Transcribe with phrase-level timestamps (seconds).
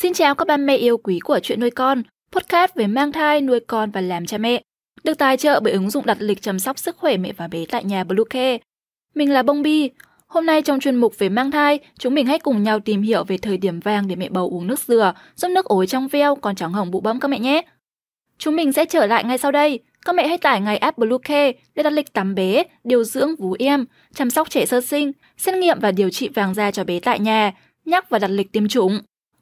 [0.00, 2.02] Xin chào các ba mẹ yêu quý của chuyện nuôi con,
[2.32, 4.62] podcast về mang thai, nuôi con và làm cha mẹ.
[5.04, 7.64] Được tài trợ bởi ứng dụng đặt lịch chăm sóc sức khỏe mẹ và bé
[7.68, 8.58] tại nhà Bluecare.
[9.14, 9.90] Mình là Bông Bi.
[10.26, 13.24] Hôm nay trong chuyên mục về mang thai, chúng mình hãy cùng nhau tìm hiểu
[13.24, 16.34] về thời điểm vàng để mẹ bầu uống nước dừa, giúp nước ối trong veo
[16.34, 17.62] còn trắng hồng bụ bấm các mẹ nhé.
[18.38, 19.80] Chúng mình sẽ trở lại ngay sau đây.
[20.04, 23.56] Các mẹ hãy tải ngay app Bluecare để đặt lịch tắm bé, điều dưỡng vú
[23.58, 23.84] em,
[24.14, 27.18] chăm sóc trẻ sơ sinh, xét nghiệm và điều trị vàng da cho bé tại
[27.18, 27.52] nhà,
[27.84, 29.00] nhắc và đặt lịch tiêm chủng.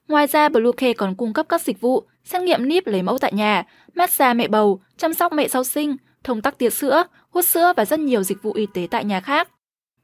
[0.08, 3.32] Ngoài ra, Bluecare còn cung cấp các dịch vụ xét nghiệm níp lấy mẫu tại
[3.32, 7.72] nhà, massage mẹ bầu, chăm sóc mẹ sau sinh, thông tắc tiệt sữa, hút sữa
[7.76, 9.48] và rất nhiều dịch vụ y tế tại nhà khác.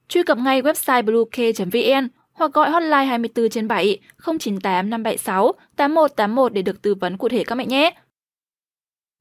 [0.09, 6.63] Truy cập ngay website bluecare.vn hoặc gọi hotline 24 trên 7 098 576 8181 để
[6.63, 7.95] được tư vấn cụ thể các mẹ nhé.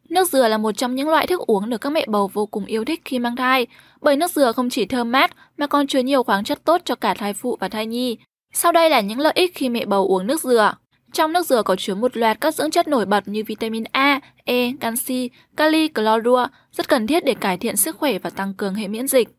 [0.10, 2.66] Nước dừa là một trong những loại thức uống được các mẹ bầu vô cùng
[2.66, 3.68] yêu thích khi mang thai,
[4.02, 6.96] bởi nước dừa không chỉ thơm mát mà còn chứa nhiều khoáng chất tốt cho
[6.96, 8.18] cả thai phụ và thai nhi.
[8.54, 10.74] Sau đây là những lợi ích khi mẹ bầu uống nước dừa.
[11.14, 14.20] Trong nước dừa có chứa một loạt các dưỡng chất nổi bật như vitamin A,
[14.46, 18.76] E, canxi, kali, clorua, rất cần thiết để cải thiện sức khỏe và tăng cường
[18.76, 19.30] hệ miễn dịch.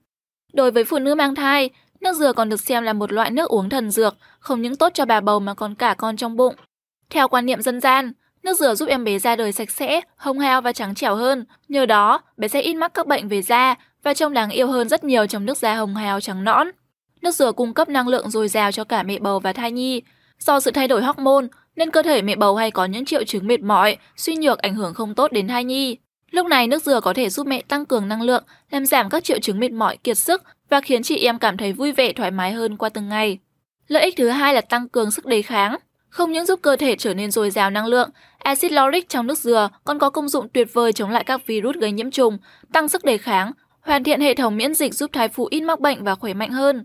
[0.53, 3.51] Đối với phụ nữ mang thai, nước dừa còn được xem là một loại nước
[3.51, 6.55] uống thần dược, không những tốt cho bà bầu mà còn cả con trong bụng.
[7.11, 10.39] Theo quan niệm dân gian, nước dừa giúp em bé ra đời sạch sẽ, hồng
[10.39, 11.45] hào và trắng trẻo hơn.
[11.69, 14.89] Nhờ đó, bé sẽ ít mắc các bệnh về da và trông đáng yêu hơn
[14.89, 16.69] rất nhiều trong nước da hồng hào trắng nõn.
[17.23, 20.03] Nước dừa cung cấp năng lượng dồi dào cho cả mẹ bầu và thai nhi.
[20.39, 23.47] Do sự thay đổi hormone, nên cơ thể mẹ bầu hay có những triệu chứng
[23.47, 25.97] mệt mỏi, suy nhược ảnh hưởng không tốt đến thai nhi.
[26.31, 29.25] Lúc này nước dừa có thể giúp mẹ tăng cường năng lượng, làm giảm các
[29.25, 32.31] triệu chứng mệt mỏi, kiệt sức và khiến chị em cảm thấy vui vẻ thoải
[32.31, 33.39] mái hơn qua từng ngày.
[33.89, 35.77] Lợi ích thứ hai là tăng cường sức đề kháng.
[36.09, 39.39] Không những giúp cơ thể trở nên dồi dào năng lượng, axit lauric trong nước
[39.39, 42.39] dừa còn có công dụng tuyệt vời chống lại các virus gây nhiễm trùng,
[42.73, 45.81] tăng sức đề kháng, hoàn thiện hệ thống miễn dịch giúp thai phụ ít mắc
[45.81, 46.85] bệnh và khỏe mạnh hơn.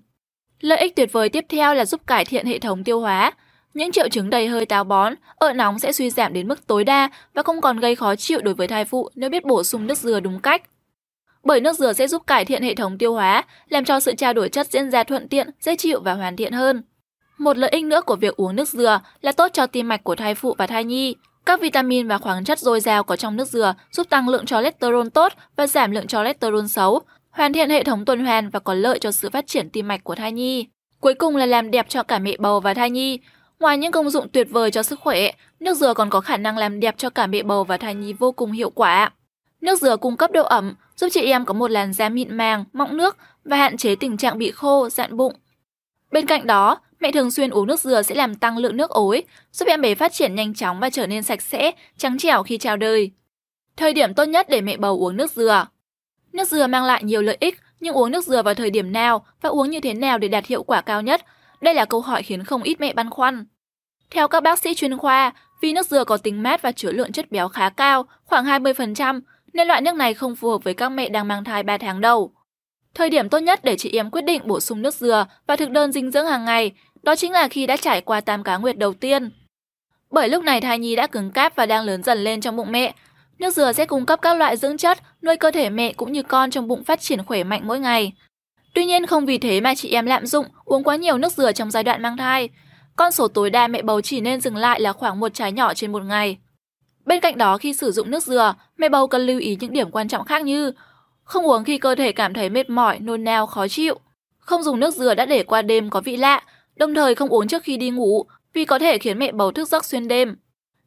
[0.59, 3.31] Lợi ích tuyệt vời tiếp theo là giúp cải thiện hệ thống tiêu hóa.
[3.73, 6.83] Những triệu chứng đầy hơi táo bón, ợ nóng sẽ suy giảm đến mức tối
[6.83, 9.87] đa và không còn gây khó chịu đối với thai phụ nếu biết bổ sung
[9.87, 10.61] nước dừa đúng cách.
[11.43, 14.33] Bởi nước dừa sẽ giúp cải thiện hệ thống tiêu hóa, làm cho sự trao
[14.33, 16.83] đổi chất diễn ra thuận tiện, dễ chịu và hoàn thiện hơn.
[17.37, 20.15] Một lợi ích nữa của việc uống nước dừa là tốt cho tim mạch của
[20.15, 21.15] thai phụ và thai nhi.
[21.45, 25.07] Các vitamin và khoáng chất dồi dào có trong nước dừa giúp tăng lượng cholesterol
[25.13, 27.01] tốt và giảm lượng cholesterol xấu,
[27.37, 30.03] hoàn thiện hệ thống tuần hoàn và có lợi cho sự phát triển tim mạch
[30.03, 30.67] của thai nhi.
[30.99, 33.19] Cuối cùng là làm đẹp cho cả mẹ bầu và thai nhi.
[33.59, 36.57] Ngoài những công dụng tuyệt vời cho sức khỏe, nước dừa còn có khả năng
[36.57, 39.11] làm đẹp cho cả mẹ bầu và thai nhi vô cùng hiệu quả.
[39.61, 42.63] Nước dừa cung cấp độ ẩm, giúp chị em có một làn da mịn màng,
[42.73, 45.33] mọng nước và hạn chế tình trạng bị khô, dạn bụng.
[46.11, 49.23] Bên cạnh đó, mẹ thường xuyên uống nước dừa sẽ làm tăng lượng nước ối,
[49.51, 52.57] giúp em bé phát triển nhanh chóng và trở nên sạch sẽ, trắng trẻo khi
[52.57, 53.11] chào đời.
[53.75, 55.65] Thời điểm tốt nhất để mẹ bầu uống nước dừa
[56.33, 59.25] Nước dừa mang lại nhiều lợi ích, nhưng uống nước dừa vào thời điểm nào
[59.41, 61.21] và uống như thế nào để đạt hiệu quả cao nhất?
[61.61, 63.45] Đây là câu hỏi khiến không ít mẹ băn khoăn.
[64.11, 67.11] Theo các bác sĩ chuyên khoa, vì nước dừa có tính mát và chứa lượng
[67.11, 69.21] chất béo khá cao, khoảng 20%,
[69.53, 72.01] nên loại nước này không phù hợp với các mẹ đang mang thai 3 tháng
[72.01, 72.33] đầu.
[72.93, 75.69] Thời điểm tốt nhất để chị em quyết định bổ sung nước dừa và thực
[75.69, 76.71] đơn dinh dưỡng hàng ngày,
[77.03, 79.31] đó chính là khi đã trải qua tam cá nguyệt đầu tiên.
[80.11, 82.71] Bởi lúc này thai nhi đã cứng cáp và đang lớn dần lên trong bụng
[82.71, 82.93] mẹ,
[83.39, 86.23] Nước dừa sẽ cung cấp các loại dưỡng chất nuôi cơ thể mẹ cũng như
[86.23, 88.13] con trong bụng phát triển khỏe mạnh mỗi ngày.
[88.73, 91.51] Tuy nhiên không vì thế mà chị em lạm dụng uống quá nhiều nước dừa
[91.51, 92.49] trong giai đoạn mang thai.
[92.95, 95.73] Con số tối đa mẹ bầu chỉ nên dừng lại là khoảng một trái nhỏ
[95.73, 96.37] trên một ngày.
[97.05, 99.91] Bên cạnh đó khi sử dụng nước dừa, mẹ bầu cần lưu ý những điểm
[99.91, 100.71] quan trọng khác như
[101.23, 103.95] không uống khi cơ thể cảm thấy mệt mỏi, nôn nao, khó chịu.
[104.39, 106.43] Không dùng nước dừa đã để qua đêm có vị lạ,
[106.75, 108.23] đồng thời không uống trước khi đi ngủ
[108.53, 110.35] vì có thể khiến mẹ bầu thức giấc xuyên đêm.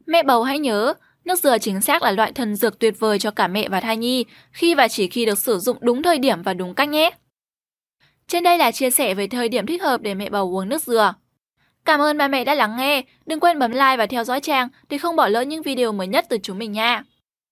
[0.06, 0.94] Mẹ bầu hãy nhớ,
[1.30, 3.96] Nước dừa chính xác là loại thần dược tuyệt vời cho cả mẹ và thai
[3.96, 7.10] nhi, khi và chỉ khi được sử dụng đúng thời điểm và đúng cách nhé.
[8.28, 10.82] Trên đây là chia sẻ về thời điểm thích hợp để mẹ bầu uống nước
[10.82, 11.14] dừa.
[11.84, 14.68] Cảm ơn ba mẹ đã lắng nghe, đừng quên bấm like và theo dõi trang
[14.88, 17.02] để không bỏ lỡ những video mới nhất từ chúng mình nha.